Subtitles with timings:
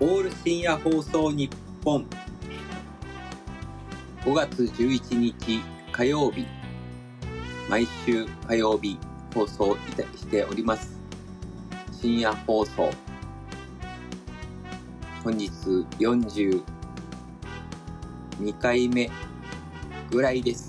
[0.00, 1.50] オール深夜放送日
[1.84, 2.06] 本。
[4.24, 5.60] 5月11日
[5.90, 6.46] 火曜日。
[7.68, 8.96] 毎週火曜日
[9.34, 11.00] 放送いたしております。
[12.00, 12.92] 深夜放送。
[15.24, 15.50] 本日
[15.98, 16.62] 42
[18.60, 19.10] 回目
[20.12, 20.67] ぐらいです。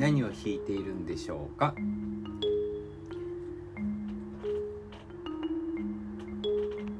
[0.00, 1.74] 何を弾いているんでしょうか？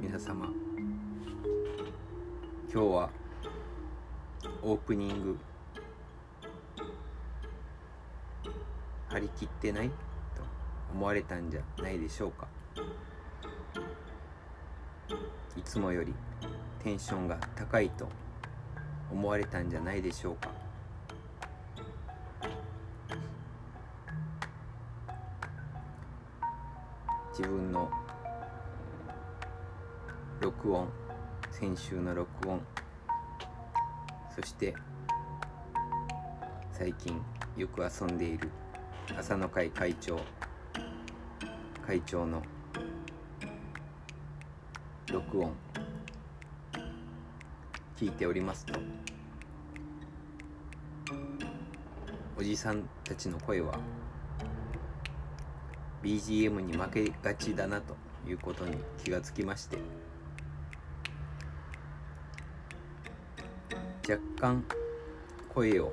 [0.02, 0.50] 皆様
[2.70, 3.10] 今日は
[4.60, 5.38] オープニング
[9.08, 9.94] 張り切ってないと
[10.92, 12.48] 思われたんじゃないでしょうか？
[15.56, 16.12] いつもより
[16.84, 18.06] テンションが高いと
[19.10, 20.50] 思われたんじゃないでしょうか？
[27.40, 27.90] 自分の
[30.42, 30.90] 録音
[31.50, 32.60] 先週の録音
[34.36, 34.74] そして
[36.70, 37.18] 最近
[37.56, 38.50] よく遊んでいる
[39.18, 40.20] 朝の会会長
[41.86, 42.42] 会長の
[45.10, 45.56] 録音
[47.96, 48.78] 聞いておりますと。
[52.36, 53.78] おじさんたちの声は
[56.02, 57.94] BGM に負けがちだなと
[58.26, 59.78] いうことに気がつきまして
[64.08, 64.64] 若干
[65.54, 65.92] 声を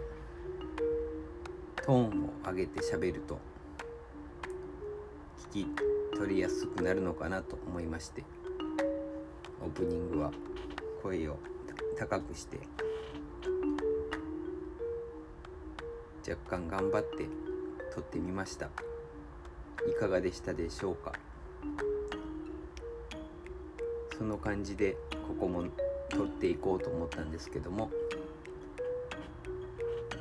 [1.86, 3.40] トーンを上げて喋ると
[5.52, 5.68] 聞き
[6.18, 8.24] 取りやすくなるのかなと思いまして
[9.62, 10.32] オープニングは
[11.04, 11.38] 声を
[11.98, 12.60] 高くして
[16.28, 17.26] 若干頑張って
[17.94, 18.70] 撮ってみました。
[19.88, 21.14] いかがでしたでしょうか？
[24.18, 25.66] その感じでここも
[26.10, 27.90] 撮っていこうと思ったんですけども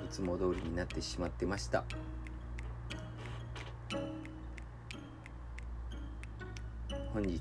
[0.04, 1.84] いつも通りになってしまってました。
[7.12, 7.41] 本日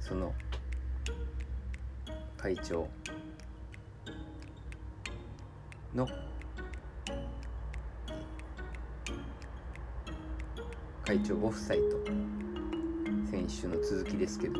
[0.00, 0.34] その
[2.38, 2.88] 会長
[5.94, 6.08] の
[11.12, 11.82] 会長ご夫妻と
[13.30, 14.58] 先週の続きですけど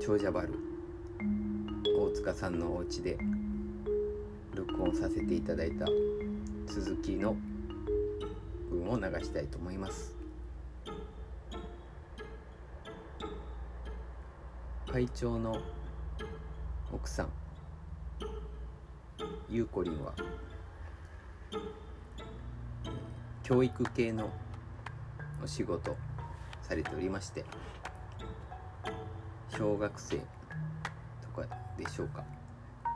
[0.00, 0.48] 長者原
[1.98, 3.18] 大塚さんのお家で
[4.54, 5.86] 録音させていただいた
[6.68, 7.34] 続きの
[8.70, 10.16] 文を流したいと思います。
[14.86, 15.56] 会長の
[16.92, 17.32] 奥さん
[19.48, 20.14] ゆうこりんは
[23.48, 24.28] 教育系の
[25.40, 25.96] お仕事
[26.62, 27.44] されておりまして
[29.56, 30.16] 小学生
[31.22, 31.46] とか
[31.78, 32.24] でしょうか。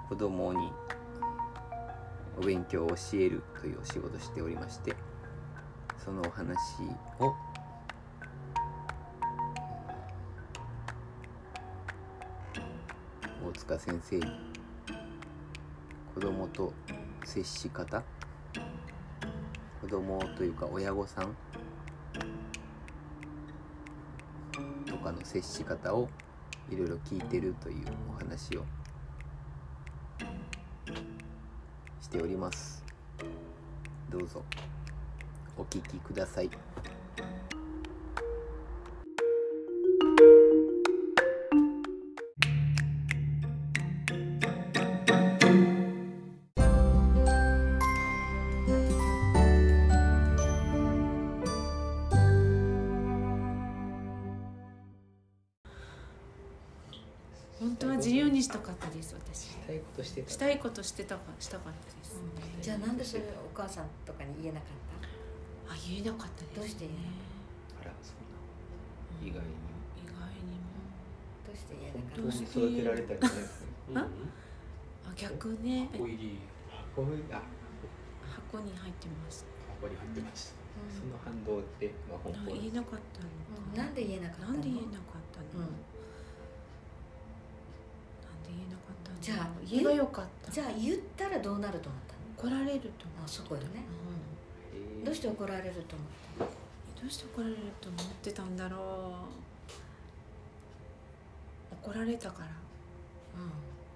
[0.08, 0.72] 子供に
[2.36, 4.96] お勉強を教えるというお仕事しておりまして
[6.04, 6.58] そのお話
[7.20, 7.32] を
[13.48, 14.26] 大塚先生に
[16.12, 16.72] 子供と
[17.24, 18.02] 接し方
[19.80, 21.34] 子供というか親御さん
[24.86, 26.08] とかの接し方を
[26.70, 28.64] いろいろ聞いてるというお話を
[32.00, 32.84] しております
[34.10, 34.44] どうぞ
[35.56, 36.50] お聞きください。
[59.70, 60.30] したいことしてた。
[60.30, 62.62] したいことしてたかしたかったです、うん。
[62.62, 64.70] じゃあなんでそれお母さんとかに言えなかっ
[65.68, 65.72] た？
[65.74, 68.34] あ言えなかったです、ね、どうして言えなかあらそんな。
[69.22, 69.54] 意外に
[70.02, 70.58] 意外に。
[70.58, 70.74] も
[71.46, 76.40] どうして言えなか本っ当に育てられたんじゃないですねああ逆ね箱入り。
[76.96, 77.42] こういうあ
[78.26, 79.46] 箱に入ってます。
[79.78, 80.58] 箱に入ってました。
[80.58, 84.50] たその反動でまあ本当言えなかったのうんかなんで言えなかったの？
[84.50, 85.78] なんで言えなかったの、うん
[88.40, 88.90] で言えなか
[89.70, 90.50] ったのじゃあ言えばよかった。
[90.52, 92.14] じゃあ言ったらどうなると思った
[92.44, 92.50] の？
[92.50, 93.68] 怒られると思あそこよね。
[93.68, 93.72] う、
[94.74, 96.08] えーどうして怒られると思っ
[96.38, 96.50] たの？
[97.00, 98.80] どうして怒られると思ってたんだろう。
[101.88, 102.48] 怒られたから。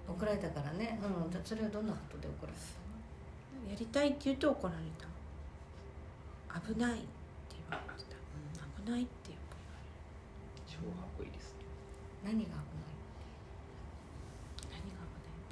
[0.07, 0.15] うん。
[0.15, 0.99] 怒られたからね。
[1.03, 1.31] うん。
[1.31, 2.63] だそれはどんなことで怒られた
[3.71, 5.05] やりたいって言うと怒られた。
[6.59, 7.01] 危ないって
[7.69, 8.15] 言われてた、
[8.83, 9.37] 危ないって言う
[10.65, 10.77] 超
[11.17, 11.65] 箱入りですね。
[12.23, 12.51] の何が危ない何が危ない？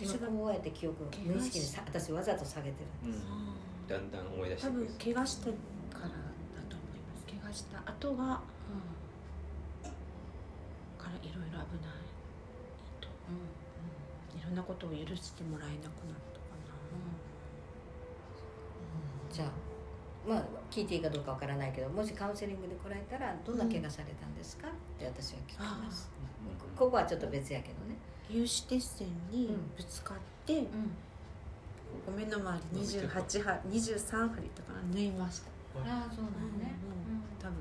[0.06, 3.88] 私が今こうやって記憶を無意識にさ私わざと下げてるうん。
[3.88, 4.68] だんだん思い出して。
[4.68, 6.10] 多分怪我してからだ
[6.70, 7.26] と思います。
[7.26, 8.42] 怪我した後が
[10.98, 12.00] からいろいろ危ない
[13.02, 14.40] と、うん。
[14.40, 16.74] いろんなことを許してもらえなくなったかな、
[19.32, 19.48] じゃあ
[20.28, 24.68] まあ聞いていいかどうかわからないけどもしカウンセリングで来られたらどんな怪我されたんですか？
[24.68, 26.10] って私は聞きます、
[26.78, 27.96] ここはちょっと別やけどね
[28.30, 29.48] 有刺鉄線に
[29.78, 30.68] ぶつかって、うん
[32.06, 35.50] ごめんの周り28針23針とかな縫いました。
[35.86, 36.74] ああそうなんね、
[37.08, 37.56] うん多分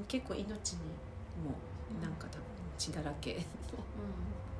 [0.00, 0.78] い結構命に
[1.44, 1.52] も
[2.00, 2.44] うなんか多分
[2.78, 3.34] 血だらけ。
[3.34, 3.40] の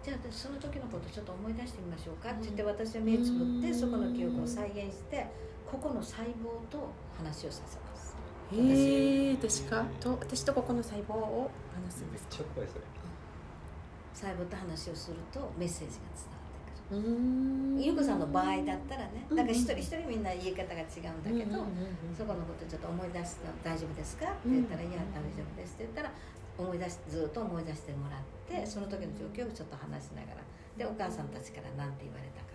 [0.04, 2.30] じゃあその時のことちょっと思い出してみましょうか。
[2.30, 5.26] って言って私は目つぶってそこの記憶を再現して
[5.64, 8.14] ここの細胞と話をさせます。
[8.52, 12.82] へえ私かと私とここの細胞を話すんめっですちゃ怖いそれ
[14.14, 17.00] 細胞と話をするとメッセージが伝わってくる。
[17.00, 17.82] うーん。
[17.82, 21.58] ゆうこさんの場合だったらねうんだから一人一人みんな言い方が違うんだけど、
[22.16, 24.26] そこのことちょっと思い出すの大丈夫ですか？
[24.26, 26.12] って言ったら「うんいや大丈夫です」って言ったら
[26.56, 30.42] 思い出しずっと思い出してもらってその時の状況をちょっと話しながら
[30.78, 32.54] でお母さんたちから何て言われたか。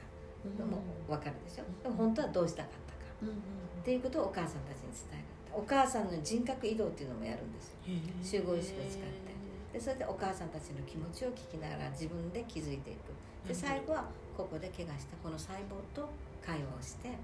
[0.56, 1.68] でも分かるでしょ？
[1.84, 3.32] でも本当はどうしたかったか。
[3.32, 5.28] っていうことをお母さんたちに伝える。
[5.52, 7.76] お母さんの人格移動っていうのもやるんですよ。
[8.24, 9.36] 集合意識を使って
[9.74, 13.14] でそれでお母さんたちの気持ちを聞きながら自分で気づいていく。
[13.48, 14.06] で最後は
[14.36, 16.10] ここで怪我したこの細胞と
[16.46, 17.16] 会話をしてうん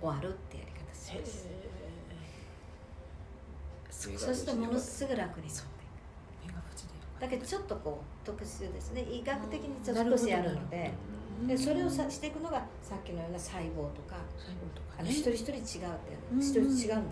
[0.00, 1.48] 終わるってやり方しへます。
[3.90, 5.70] ーそうするとものすぐ楽になって
[7.20, 9.02] だけどちょっとこう特殊ですね。
[9.02, 10.90] 医学的にちょっと少しやるので
[11.42, 11.46] うん。
[11.48, 16.40] でそれをさしていくのがさっきのような細胞とか細胞とかあのね一人一人違うってうん。
[16.40, 16.96] 一人違うんですよ。
[16.96, 17.10] はい。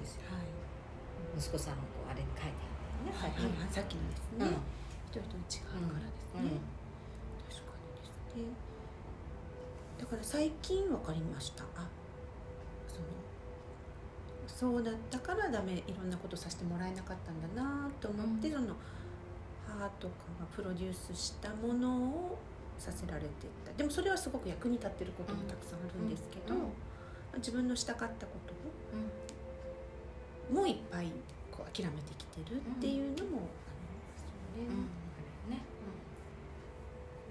[1.38, 2.67] 息子さんもこうあれに書いて
[3.14, 3.72] あはいはい。
[3.72, 4.56] さっきのですうん。
[5.10, 6.44] 人一人違うからですうん。
[6.44, 6.60] ね
[7.48, 8.52] 確かにですね。
[9.98, 11.64] だから最近分かりました。
[11.76, 11.88] あ
[12.86, 18.54] そのそうだったからダメいろんなことさせてもらえなかったんだなと思って、うん。
[18.54, 18.76] その
[19.66, 22.38] 母とかがプロデュースしたものを
[22.78, 23.32] させられていっ
[23.64, 23.72] た。
[23.76, 26.70] でもそれはすごく役に立ってることもたくさんあるんですけど、うん。
[27.38, 28.54] 自分のしたかったこと
[30.52, 30.58] うん。
[30.58, 31.12] をもういっぱい
[31.52, 34.24] こう諦めてきてるっていうのもあります
[34.56, 35.56] よね。
[35.56, 35.62] ね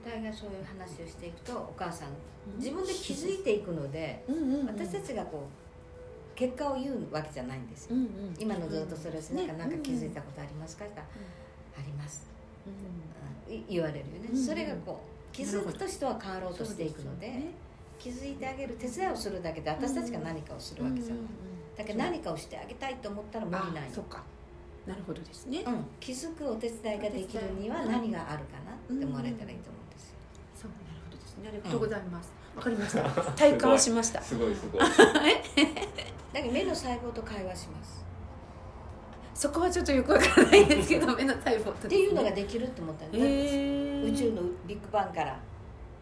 [0.06, 2.10] 大概そういう話をしていくとお母さん。
[2.58, 4.24] 自分で気づいていくので
[4.68, 7.68] 私たちがこう結果を言うわけじゃないん。
[7.68, 7.96] ですよ
[8.40, 9.72] 今のずっとそれをしながらねなん。
[9.72, 12.26] か気づいたことありますかって言ったらあります
[13.50, 13.66] うん。
[13.68, 17.42] 言われるよねそれがこう気づくと人は変わろうとしていくので
[18.00, 21.24] 気づいてあげる手伝いをするだけで私たちが何かをするわけじゃない
[21.78, 24.24] だけど何かをしてあげたいと思ったら無理ないそうか
[24.88, 30.16] なるほどですね、うん、気づくお手伝いができるには何があるかなって思われたらいいと思うんですよ。
[30.56, 31.50] そうなるほどですね。
[31.50, 32.34] ありがとうございます。
[32.56, 33.04] わ、かりました。
[33.34, 34.22] 体感しました。
[34.22, 34.56] すごい。
[34.56, 34.82] すごい。
[34.82, 34.88] だ
[36.42, 38.06] けど目の細胞と会話します。
[39.34, 41.88] そこはちょっとよくわからないですけど 目の細胞と。
[41.88, 45.38] っていうのができるって思ったんえで、ー、宇宙のビッグバンから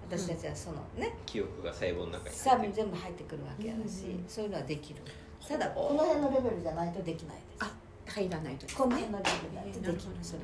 [0.08, 5.02] 私たちはそのね、記憶が細胞の中にサーブに全部入ってくるわけやだし、うんそういうのはできる。
[5.48, 7.46] ただこの辺のレベルじゃないとできないです。
[7.60, 7.75] あ
[8.16, 8.66] 入らないと。
[8.74, 10.40] この辺のレベルじゃなできないそれ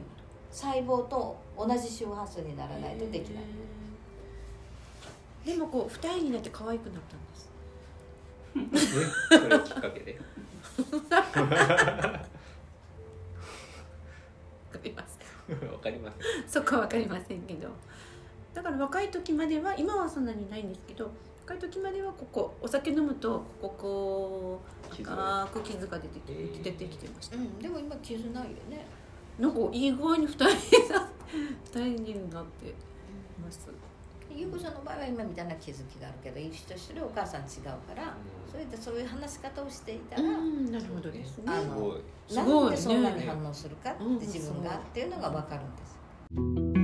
[0.51, 3.43] 細胞と同じ周波数にならないとできない、
[5.45, 7.01] でもこう二重になって可愛くなっ
[8.53, 8.89] たんです。
[8.89, 10.19] ねそれをきっかけで？
[10.81, 11.29] わ
[14.73, 15.17] かります。
[15.71, 16.17] わかります。
[16.47, 17.69] そこはわかりませんけど。
[18.53, 21.09] だから若い時までは今はそんなにないんですけど
[21.45, 25.87] 若い時まではここお酒飲むとこここう赤く傷。
[25.87, 26.61] が出てきてえー。
[26.61, 27.37] 出てきてました。
[27.37, 28.85] うん、でも今傷ないよね。
[29.39, 31.09] なんかいい具合に二重にな
[31.73, 32.73] 二重になって
[33.43, 33.69] ます。
[34.33, 38.15] 優子さんの場合は今みたいな気づきがあるけど一人一人お母さん違うから
[38.49, 41.45] それでそういう話し方をしていたら、うんなるほどですね。
[41.47, 42.01] あすごい
[42.35, 44.19] なんでそんなに反応するかってうん。
[44.19, 45.85] 自分がっていうのが分かるんで
[46.77, 46.80] す。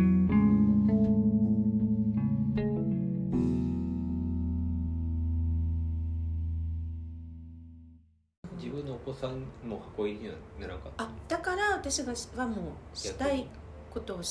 [8.78, 11.04] 自分のお子さんも箱入りにはならなかった？
[11.06, 13.48] あだから私がしはもうしたい
[13.90, 14.22] ことを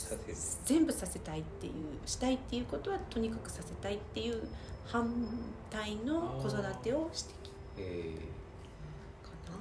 [0.64, 1.72] 全部させたいっていう
[2.06, 4.46] したいっていうことはとにかくさせたいっていう
[4.86, 5.12] 反
[5.68, 8.14] 対の子育てをしてきえ
[9.24, 9.58] たか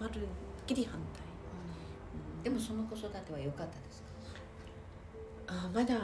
[0.00, 0.06] な。
[0.06, 0.26] まるっ
[0.66, 4.08] きり反対、でもその子育ては良かったですか、
[5.46, 5.94] あまだ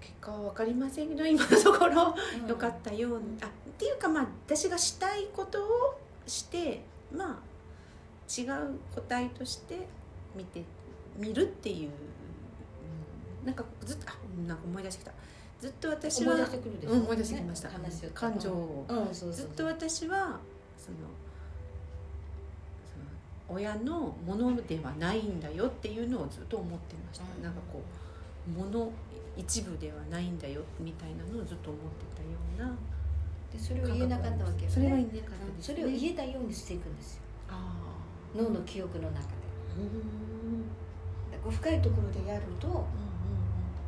[0.00, 2.14] 結果は分かりませんけど今のところ。
[2.40, 6.82] うん良かったように、あっていうかまあ私がしたいことをして
[7.12, 7.56] まあ
[8.28, 9.86] 違う個体として
[10.34, 10.62] 見て
[11.16, 11.90] 見るっていう、うん
[13.46, 14.14] なんかずっとあ
[14.48, 15.12] なんか思い出してきた。
[15.60, 20.38] ずっと私は思い出してくるでしょ、うん思い出してきました、話を感情を、うん、ずっと私は
[20.76, 20.98] その
[22.84, 27.42] その親のものではないんだよっていうのをずっと思ってました、うん。
[27.42, 27.80] なんかこ
[28.48, 28.90] うもの
[29.36, 32.76] 一部ではないんだよみたいなのをずっと思ってたような
[33.52, 34.70] でそれを言えなかったわけよね。
[34.70, 37.22] それは言えなかったです、ね、それを言えたようにしていくんですよ。
[37.48, 37.72] あ
[38.36, 39.34] 脳の記憶の中で。
[39.78, 40.62] ーうん
[41.30, 42.72] でこう深いところでやるとう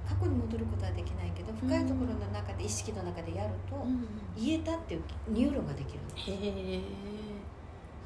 [0.09, 3.95] 過去に戻ることはできないけど深いところの中で意識の中でやるとんうんうん。
[3.95, 6.35] うん言えたっていうニューロンができるんですへ
[6.77, 6.83] え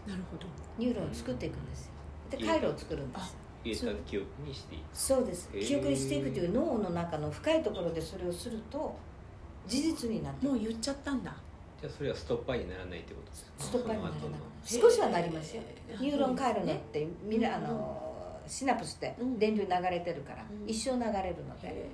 [0.06, 0.46] なるほど。
[0.78, 1.92] ニューロンを作っていくんですよ。
[2.30, 3.36] で回路を作るんです
[4.06, 4.74] 記憶にして。
[4.74, 5.48] いくそうです。
[5.52, 8.96] 記憶にしていくという脳の中の深いところでそれをすると
[9.66, 11.34] 事実になってもう言っちゃったんだ。
[11.80, 13.50] じゃあそれはストッパーにならないってことですか？
[13.58, 14.44] ストッパーにならなその後の。
[14.64, 15.62] 少しはなりますよ。
[16.00, 19.38] ニューロン回路のっねてみるあのシナプスってうん。
[19.38, 20.68] 電流流れてるからうん。
[20.68, 21.68] 一生流れるので。
[21.68, 21.86] へ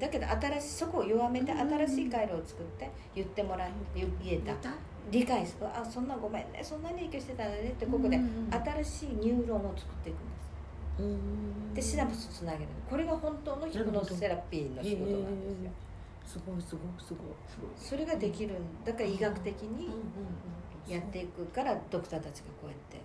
[0.00, 1.58] だけど新しいそこを弱めてうん。
[1.68, 4.54] 新しい回路を作って言ってもらい言言えた。
[5.10, 5.66] 理解する。
[5.66, 6.60] あそんなごめんね。
[6.62, 8.18] そんなに影響してたのねってここで
[8.84, 11.02] 新しいニューロンを作っていくんです。
[11.02, 11.74] うん。
[11.74, 12.66] でシナプスつなげる。
[12.88, 15.70] これが本当のヒプノスセラピーの仕事なんですよ
[16.26, 17.28] すごいすごいすごい。
[17.48, 17.70] すごい。
[17.76, 19.90] それができるんだから医学的に
[20.88, 23.02] やっていくからドクターたちがこうやって。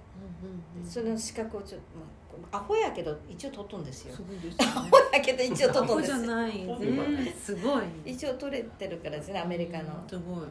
[0.88, 4.15] その資格をちょっと、まあ、アホやけど一応取っとんですよ。
[4.15, 4.65] すごいですね。
[4.65, 6.17] アホやけど一応取っとんですよ。
[6.17, 6.65] じゃない。
[6.65, 10.03] ねすごい一応取れてるからですねアメリカの。
[10.07, 10.45] すごい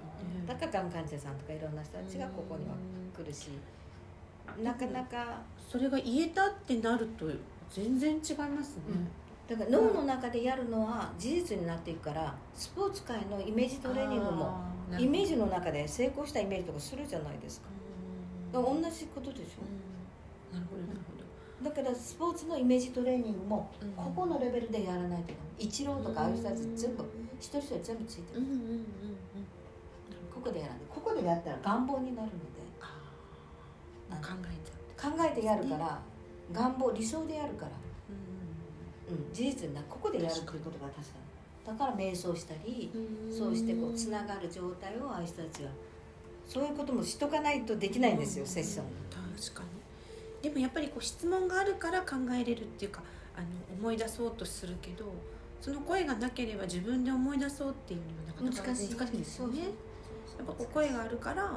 [0.47, 2.75] だからがん患者さんとかいろんな人たちがここには
[3.17, 3.49] 来るし。
[4.63, 7.27] なかなかそれが言えたってなると
[7.71, 8.83] 全然違いますね
[9.49, 14.61] だから脳の中でやるのは事実になっていくからスポーツ界のイメージトレーニングも
[14.99, 17.69] イメージの中で成功したイメージとかするじゃないですか。
[18.53, 20.55] 同じことでしょ。
[20.55, 21.71] なるほどなるほど。
[21.71, 23.93] だからスポーツのイメージトレーニングもうん。
[23.93, 27.05] ここのレベルでやらないとイチローとかああいう人たち全部
[27.41, 28.43] 一人一人全部ついてる。
[30.35, 30.83] ここでやらない。
[30.91, 32.59] ここでやったら願望になるので。
[34.11, 36.01] 考えちゃう考えてやるから
[36.53, 37.73] 願望理想でやるから、
[39.33, 41.29] 事実になここでやるっていうことが確かに。
[41.67, 43.33] だから瞑想したりん。
[43.33, 45.69] そうしてこうつながる状態をああいう人たちが
[46.47, 48.85] そういうこともしとかないとできないんですよセッション。
[49.37, 49.69] 確かに。
[50.43, 53.03] でもやっぱりこう質問があるから考えれるっていうか
[53.37, 53.47] あの
[53.81, 55.05] 思い出そうとするけど
[55.61, 59.19] その声がなければ自分で思い出そうっていうのはなかなか難しい。
[59.19, 59.61] ですよね。
[59.63, 61.57] やっぱこう声があるからこ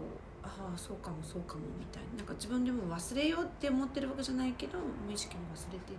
[0.44, 2.18] ああそうかもそうかもみたいな。
[2.18, 5.98] なんか自分でも忘れようって思ってるわけじゃないけど無意識に忘れてる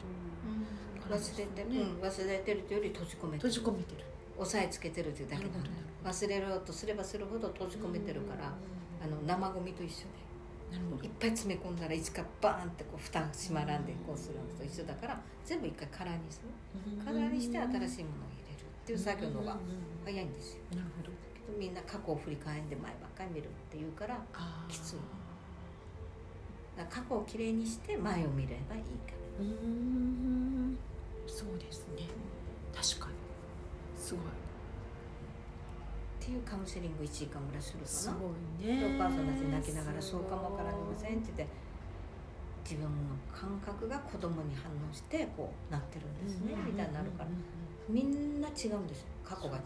[1.10, 3.50] 忘れてる、うん、忘れてるというより閉じ込めてる。
[3.50, 4.06] 閉じ込めてる。
[4.38, 5.50] 押さえつけてるというだけだ。
[5.50, 8.54] なるほどなるほ忘れようとすればするほど閉じ込めてるから
[9.04, 10.25] あの生ゴミと一緒で。
[10.72, 11.04] なるほど。
[11.04, 16.50] いっぱい詰め込んだらいつかバーンってこう蓋閉まらんでこうするのと一緒だから全部一回空にする。
[17.06, 19.58] 空にして新しいものを入れるっていう作業の方が
[20.04, 20.60] 早いんですよ。
[20.72, 21.14] なるほど
[21.57, 24.19] みんな過去を振り返んで前ばっかり見るっていうから
[24.67, 24.95] きつい。
[26.77, 29.43] ら過去をきれいにして前を見ればいいから。
[29.43, 30.77] うーん。
[31.27, 32.03] そうですね。
[32.74, 33.15] 確かに。
[33.97, 34.24] すごい。
[34.24, 34.27] っ
[36.19, 38.19] ていうカウンセリング1時間ぐらいするすかな。
[38.19, 38.79] ごいね。
[38.81, 41.53] でお母さんたち泣きながら「そうかもわからありません」って言って
[42.63, 42.89] 自分の
[43.31, 47.29] 感覚が子供に反応してこうなってるんですねみたいになるから。
[47.88, 49.07] みんな違うんですよ。
[49.24, 49.63] 過去が違う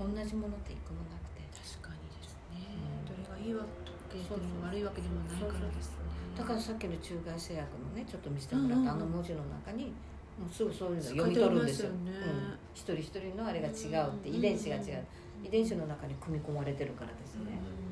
[0.00, 1.44] 同じものって一個もなくて。
[1.52, 3.08] 確かにですね、うん。
[3.08, 3.64] どれがいいわ
[4.08, 6.08] けでも悪いわけでもないからですね。
[6.36, 9.92] だからさっきの中外製薬のねちょっと見せてもらったあの文字の中に
[10.38, 11.90] もうすぐそういうの読み取るんですよ。
[11.90, 12.10] ね。
[12.12, 15.06] うん、一人一人のあれが違うって遺伝子が違う。
[15.44, 17.60] 遺伝子の中に組み込まれてるからですね。
[17.84, 17.89] うん